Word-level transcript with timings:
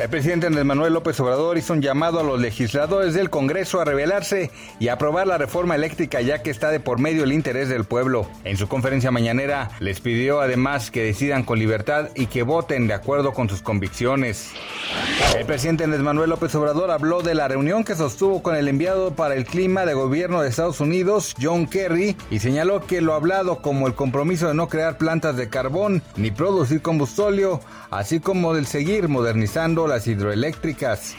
El 0.00 0.08
presidente 0.08 0.46
Andrés 0.46 0.64
Manuel 0.64 0.94
López 0.94 1.20
Obrador 1.20 1.58
hizo 1.58 1.74
un 1.74 1.82
llamado 1.82 2.20
a 2.20 2.22
los 2.22 2.40
legisladores 2.40 3.12
del 3.12 3.28
Congreso 3.28 3.82
a 3.82 3.84
rebelarse 3.84 4.50
y 4.78 4.88
aprobar 4.88 5.26
la 5.26 5.36
reforma 5.36 5.74
eléctrica 5.74 6.22
ya 6.22 6.42
que 6.42 6.48
está 6.48 6.70
de 6.70 6.80
por 6.80 6.98
medio 6.98 7.22
el 7.22 7.34
interés 7.34 7.68
del 7.68 7.84
pueblo. 7.84 8.26
En 8.44 8.56
su 8.56 8.66
conferencia 8.66 9.10
mañanera 9.10 9.68
les 9.78 10.00
pidió 10.00 10.40
además 10.40 10.90
que 10.90 11.04
decidan 11.04 11.42
con 11.42 11.58
libertad 11.58 12.08
y 12.14 12.28
que 12.28 12.44
voten 12.44 12.86
de 12.86 12.94
acuerdo 12.94 13.34
con 13.34 13.50
sus 13.50 13.60
convicciones. 13.60 14.52
El 15.36 15.44
presidente 15.44 15.84
Andrés 15.84 16.00
Manuel 16.00 16.30
López 16.30 16.54
Obrador 16.54 16.90
habló 16.90 17.20
de 17.20 17.34
la 17.34 17.48
reunión 17.48 17.84
que 17.84 17.94
sostuvo 17.94 18.42
con 18.42 18.56
el 18.56 18.68
enviado 18.68 19.14
para 19.14 19.34
el 19.34 19.44
clima 19.44 19.84
de 19.84 19.92
gobierno 19.92 20.40
de 20.40 20.48
Estados 20.48 20.80
Unidos, 20.80 21.34
John 21.38 21.66
Kerry, 21.66 22.16
y 22.30 22.38
señaló 22.38 22.86
que 22.86 23.02
lo 23.02 23.12
hablado 23.12 23.60
como 23.60 23.86
el 23.86 23.94
compromiso 23.94 24.48
de 24.48 24.54
no 24.54 24.70
crear 24.70 24.96
plantas 24.96 25.36
de 25.36 25.50
carbón 25.50 26.02
ni 26.16 26.30
producir 26.30 26.80
combustóleo, 26.80 27.60
así 27.90 28.18
como 28.18 28.54
del 28.54 28.64
seguir 28.64 29.06
modernizando 29.08 29.89
hidroeléctricas. 29.98 31.14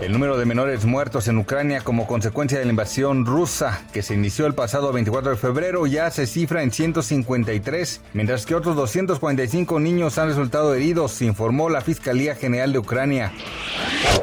El 0.00 0.12
número 0.12 0.36
de 0.36 0.44
menores 0.44 0.84
muertos 0.84 1.28
en 1.28 1.38
Ucrania 1.38 1.82
como 1.82 2.06
consecuencia 2.06 2.58
de 2.58 2.64
la 2.64 2.70
invasión 2.70 3.26
rusa 3.26 3.82
que 3.92 4.02
se 4.02 4.14
inició 4.14 4.46
el 4.46 4.54
pasado 4.54 4.92
24 4.92 5.30
de 5.30 5.36
febrero 5.36 5.86
ya 5.86 6.10
se 6.10 6.26
cifra 6.26 6.62
en 6.62 6.72
153, 6.72 8.00
mientras 8.12 8.46
que 8.46 8.54
otros 8.54 8.76
245 8.76 9.80
niños 9.80 10.18
han 10.18 10.28
resultado 10.28 10.74
heridos, 10.74 11.22
informó 11.22 11.68
la 11.68 11.80
Fiscalía 11.80 12.34
General 12.34 12.72
de 12.72 12.78
Ucrania. 12.78 13.32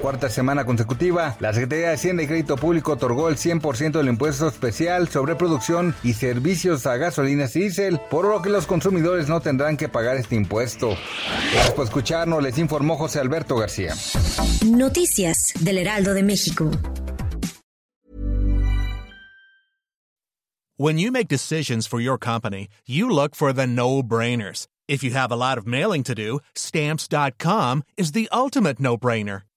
Cuarta 0.01 0.29
semana 0.31 0.65
consecutiva, 0.65 1.35
la 1.39 1.53
Secretaría 1.53 1.89
de 1.89 1.93
Hacienda 1.93 2.23
y 2.23 2.27
Crédito 2.27 2.55
Público 2.55 2.93
otorgó 2.93 3.29
el 3.29 3.37
100% 3.37 3.91
del 3.91 4.07
impuesto 4.07 4.47
especial 4.47 5.07
sobre 5.09 5.35
producción 5.35 5.93
y 6.01 6.13
servicios 6.13 6.87
a 6.87 6.97
gasolinas 6.97 7.55
y 7.55 7.61
diésel, 7.61 7.99
por 8.09 8.27
lo 8.27 8.41
que 8.41 8.49
los 8.49 8.65
consumidores 8.65 9.29
no 9.29 9.41
tendrán 9.41 9.77
que 9.77 9.89
pagar 9.89 10.17
este 10.17 10.35
impuesto. 10.35 10.97
Gracias 11.53 11.71
por 11.75 11.85
escucharnos, 11.85 12.41
les 12.41 12.57
informó 12.57 12.97
José 12.97 13.19
Alberto 13.19 13.55
García. 13.57 13.93
Noticias 14.65 15.53
del 15.59 15.77
Heraldo 15.77 16.15
de 16.15 16.23
México. 16.23 16.71
When 20.77 20.97
you 20.97 21.11
make 21.11 21.27
decisions 21.27 21.85
for 21.85 22.01
your 22.01 22.17
company, 22.17 22.69
you 22.87 23.07
look 23.07 23.35
for 23.35 23.53
the 23.53 23.67
no-brainers. 23.67 24.65
If 24.87 25.03
you 25.03 25.11
have 25.11 25.31
a 25.31 25.35
lot 25.35 25.59
of 25.59 25.67
mailing 25.67 26.01
to 26.05 26.15
do, 26.15 26.39
stamps.com 26.55 27.83
is 27.97 28.13
the 28.13 28.27
ultimate 28.31 28.79
no-brainer. 28.79 29.43